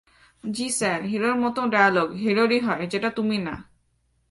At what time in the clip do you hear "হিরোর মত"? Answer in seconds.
1.03-1.57